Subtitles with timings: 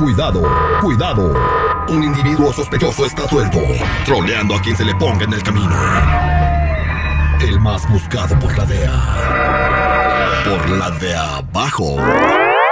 [0.00, 0.42] Cuidado,
[0.80, 1.34] cuidado.
[1.88, 3.58] Un individuo sospechoso está suelto,
[4.06, 5.76] troleando a quien se le ponga en el camino.
[7.38, 10.42] El más buscado por la DEA.
[10.48, 11.96] Por la de abajo.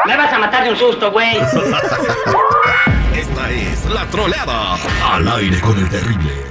[0.06, 1.36] Me vas a matar de un susto, güey.
[3.14, 4.78] Esta es la troleada.
[5.12, 6.48] Al aire con el terrible.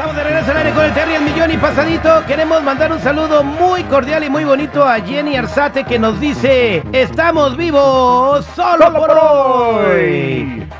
[0.00, 2.24] Estamos de regreso al aire con el Terry el millón y pasadito.
[2.26, 6.82] Queremos mandar un saludo muy cordial y muy bonito a Jenny Arzate que nos dice:
[6.92, 9.69] Estamos vivos solo, por hoy.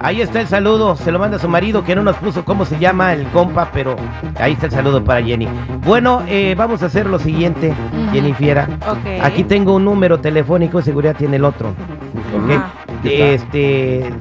[0.03, 0.97] Ahí está el saludo.
[0.97, 3.69] Se lo manda a su marido que no nos puso cómo se llama el compa,
[3.73, 3.97] pero
[4.39, 5.47] ahí está el saludo para Jenny.
[5.85, 7.75] Bueno, eh, vamos a hacer lo siguiente,
[8.11, 8.67] Jenny Fiera.
[8.89, 9.23] Ok.
[9.23, 11.69] Aquí tengo un número telefónico, seguridad tiene el otro.
[11.69, 12.51] ¿ok?
[12.51, 12.71] Ajá.
[13.05, 13.59] Este,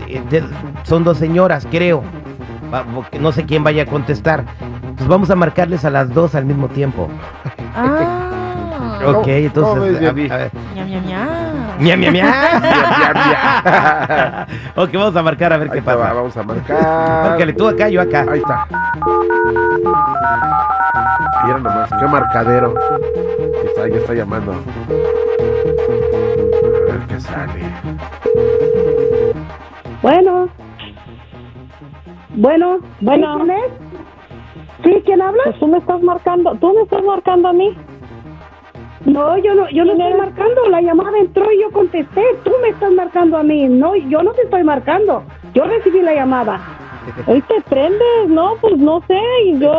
[0.07, 0.43] de- de-
[0.83, 2.03] son dos señoras, creo.
[3.19, 4.43] No sé quién vaya a contestar.
[4.97, 7.07] Pues vamos a marcarles a las dos al mismo tiempo.
[7.75, 8.99] Ah.
[9.05, 10.03] Ok, ¿Cómo ves, entonces.
[10.05, 10.51] a- a ver.
[11.79, 12.25] Mia, mia, mia.
[14.75, 16.13] Ok, vamos a marcar a ver Ahí qué pasa.
[16.13, 16.81] vamos a marcar.
[17.29, 18.25] Márcale tú acá, yo acá.
[18.29, 18.67] Ahí está.
[21.45, 22.73] Mira nomás, qué marcadero.
[23.65, 24.51] Está, ya está llamando.
[24.51, 24.55] A
[26.91, 27.61] ver qué sale.
[30.01, 30.49] Bueno.
[32.29, 33.37] Bueno, bueno.
[33.37, 33.71] ¿Quién es?
[34.83, 35.03] ¿Sí?
[35.05, 35.43] ¿Quién habla?
[35.45, 37.77] Pues tú me estás marcando, tú me estás marcando a mí.
[39.05, 40.67] No, yo no, yo no estoy marcando.
[40.69, 42.23] La llamada entró y yo contesté.
[42.43, 43.67] Tú me estás marcando a mí.
[43.67, 45.23] No, yo no te estoy marcando.
[45.53, 46.59] Yo recibí la llamada.
[47.27, 49.19] Hoy te prendes, no, pues no sé,
[49.57, 49.73] yo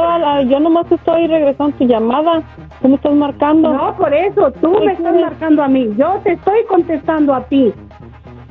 [0.48, 2.42] yo nomás estoy regresando tu llamada.
[2.80, 3.72] Tú me estás marcando.
[3.72, 4.50] No, por eso.
[4.60, 5.94] Tú Ay, me estás marcando a mí.
[5.96, 7.72] Yo te estoy contestando a ti.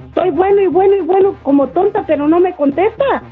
[0.10, 3.24] Estoy bueno y bueno y bueno como tonta, pero no me contesta.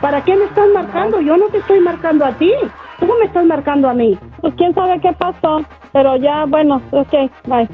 [0.00, 1.20] ¿Para qué me estás marcando?
[1.20, 2.52] Yo no te estoy marcando a ti.
[2.98, 4.18] Tú me estás marcando a mí.
[4.40, 5.62] Pues quién sabe qué pasó,
[5.92, 7.12] pero ya, bueno, ok,
[7.46, 7.68] bye.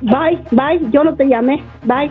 [0.00, 0.90] Bye, bye.
[0.90, 1.62] Yo no te llamé.
[1.84, 2.10] Bye.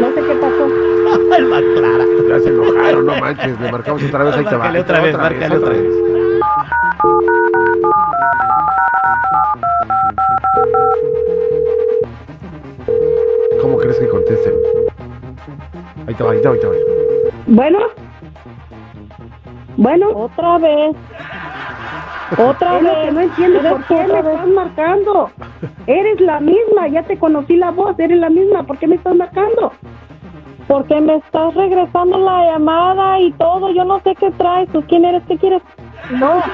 [0.00, 0.66] No sé qué pasó.
[1.36, 2.04] El más clara.
[2.28, 3.60] Ya se enojaron, no manches.
[3.60, 4.58] Le marcamos otra vez, ahí te va.
[4.58, 6.06] Márcale otra vez, márcale otra vez.
[13.60, 14.54] ¿Cómo crees que contesten?
[16.06, 16.74] Ahí te va, ahí te va, ahí te va.
[17.46, 17.78] Bueno.
[19.76, 20.10] Bueno.
[20.14, 20.96] Otra vez.
[22.38, 23.04] Otra Es lo vez.
[23.06, 23.60] que no entiendo.
[23.68, 24.26] ¿Por qué me vez.
[24.34, 25.30] estás marcando?
[25.86, 26.88] Eres la misma.
[26.88, 27.98] Ya te conocí la voz.
[27.98, 28.62] Eres la misma.
[28.64, 29.72] ¿Por qué me estás marcando?
[30.66, 33.70] Porque me estás regresando la llamada y todo.
[33.72, 34.68] Yo no sé qué traes.
[34.70, 35.22] ¿Tú quién eres?
[35.28, 35.62] ¿Qué quieres?
[36.10, 36.44] No.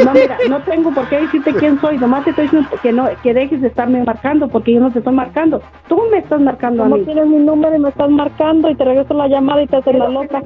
[0.00, 1.98] No, mira, no tengo por qué decirte quién soy.
[1.98, 4.98] Nomás te estoy diciendo que no, que dejes de estarme marcando porque yo no te
[4.98, 5.62] estoy marcando.
[5.88, 7.04] Tú me estás marcando a ¿Cómo mí.
[7.04, 9.94] tienes mi número y me estás marcando y te regreso la llamada y te haces
[9.96, 10.42] la loca?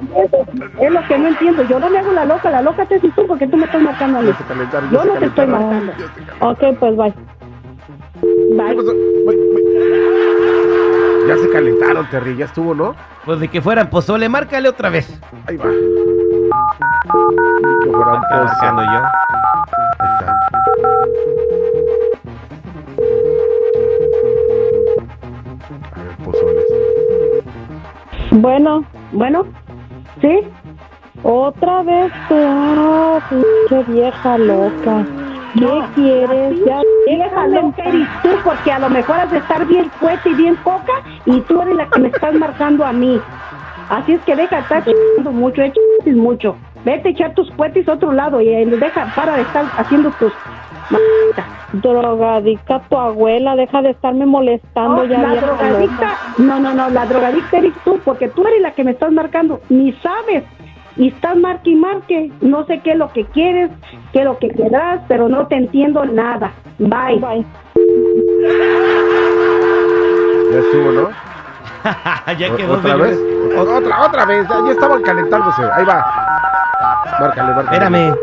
[0.79, 1.63] Es lo que no entiendo.
[1.63, 2.51] Yo no me hago la loca.
[2.51, 4.27] La loca te haces tú porque tú me estás marcando a mí.
[4.27, 5.93] Ya se calentaron, ya Yo no te estoy marcando.
[6.41, 7.13] Ok, pues bye.
[7.13, 8.77] ¿Qué Bye.
[11.27, 12.35] Ya se calentaron, Terry.
[12.37, 12.95] Ya estuvo, ¿no?
[13.25, 15.19] Pues de que fueran pozole, márcale otra vez.
[15.45, 15.69] Ahí va.
[17.89, 18.45] Ni que fuera un Acá pozo.
[18.45, 18.99] marcando yo.
[19.99, 21.39] Ahí está.
[25.95, 26.65] A ver, pozoles.
[28.31, 29.45] Bueno, Bueno.
[30.21, 30.41] ¿Sí?
[31.23, 32.35] otra vez tú.
[32.37, 35.05] Ah, pinche vieja loca.
[35.53, 36.65] ¿Qué quieres?
[36.65, 40.33] Ya, Vieja loca eres tú porque a lo mejor has de estar bien fuerte y
[40.35, 40.93] bien coca
[41.25, 43.19] y tú eres la que me estás marcando a mí.
[43.89, 46.55] Así es que deja de estar chingando mucho, eh, chingues mucho.
[46.85, 50.11] Vete a echar tus cohetes a otro lado y eh, deja, para de estar haciendo
[50.19, 50.33] tus...
[51.73, 55.19] drogadicta tu abuela, deja de estarme molestando Oh, ya.
[55.19, 58.91] la drogadicta, no, no, no, la drogadicta eres tú porque tú eres la que me
[58.91, 60.43] estás marcando, ni sabes.
[60.97, 63.69] Y estás marque y marque, no sé qué es lo que quieres,
[64.11, 66.51] qué es lo que querrás, pero no te entiendo nada.
[66.77, 67.19] Bye.
[67.19, 67.45] Bye.
[70.51, 71.09] Ya estuvo, ¿no?
[72.37, 73.17] ya quedó ¿Otra vez?
[73.57, 74.47] Otra, otra vez.
[74.49, 75.61] Ya, ya estaban calentándose.
[75.73, 76.05] Ahí va.
[77.19, 77.61] Márcale, márcale.
[77.71, 78.15] Espérame.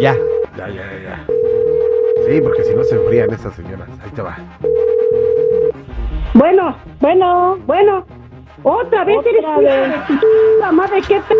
[0.00, 0.14] Ya.
[0.56, 1.24] Ya, ya, ya.
[2.26, 3.88] Sí, porque si no se enfrían estas señoras.
[4.04, 4.36] Ahí te va.
[6.34, 8.04] Bueno, bueno, bueno.
[8.62, 10.72] Otra vez Otra eres tú, vez.
[10.72, 11.02] madre.
[11.08, 11.34] ¿Qué te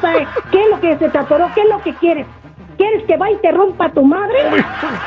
[0.00, 0.28] traes?
[0.50, 1.48] ¿Qué es lo que se te atoró?
[1.54, 2.26] ¿Qué es lo que quieres?
[2.76, 4.38] ¿Quieres que vaya y te rompa tu madre?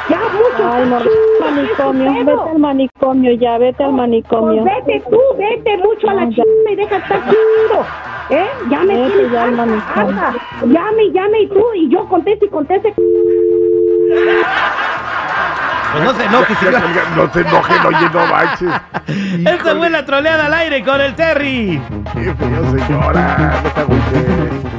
[0.10, 0.72] Ya mucho.
[0.72, 1.00] Ay, no,
[1.40, 4.64] manicomio, ¿Qué es tu vete al manicomio, ya, vete al manicomio.
[4.64, 7.86] Pues vete tú, vete mucho a la chingada y deja de estar chingando.
[8.32, 8.48] ¿Eh?
[8.70, 10.22] Ya me Vete tienes ya al manicomio.
[10.66, 12.94] Llame, llame y tú, y yo conteste y conteste.
[15.92, 16.82] Pues no se enoje, señor.
[17.16, 18.70] no se enojen, oye, no manches.
[19.08, 21.82] Esta Híjole, fue la troleada al aire con el Terry.
[22.14, 23.62] Qué feo, señora.
[23.64, 24.79] No te agüites.